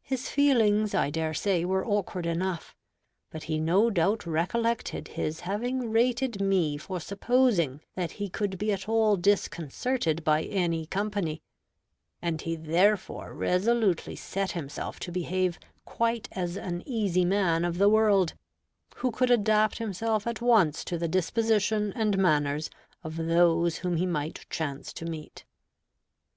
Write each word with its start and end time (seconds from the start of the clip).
His 0.00 0.28
feelings, 0.28 0.92
I 0.92 1.10
dare 1.10 1.32
say, 1.34 1.64
were 1.64 1.86
awkward 1.86 2.26
enough. 2.26 2.74
But 3.30 3.44
he 3.44 3.60
no 3.60 3.90
doubt 3.90 4.26
recollected 4.26 5.06
his 5.06 5.38
having 5.46 5.88
rated 5.92 6.40
me 6.40 6.76
for 6.76 6.98
supposing 6.98 7.80
that 7.94 8.10
he 8.18 8.28
could 8.28 8.58
be 8.58 8.72
at 8.72 8.88
all 8.88 9.16
disconcerted 9.16 10.24
by 10.24 10.42
any 10.42 10.86
company, 10.86 11.42
and 12.20 12.40
he 12.40 12.56
therefore 12.56 13.34
resolutely 13.34 14.16
set 14.16 14.50
himself 14.50 14.98
to 14.98 15.12
behave 15.12 15.60
quite 15.84 16.28
as 16.32 16.56
an 16.56 16.82
easy 16.84 17.24
man 17.24 17.64
of 17.64 17.78
the 17.78 17.88
world, 17.88 18.34
who 18.96 19.12
could 19.12 19.30
adapt 19.30 19.78
himself 19.78 20.26
at 20.26 20.40
once 20.40 20.82
to 20.86 20.98
the 20.98 21.06
disposition 21.06 21.92
and 21.94 22.18
manners 22.18 22.68
of 23.04 23.14
those 23.16 23.76
whom 23.76 23.96
he 23.96 24.06
might 24.06 24.44
chance 24.50 24.92
to 24.94 25.04
meet. 25.04 25.44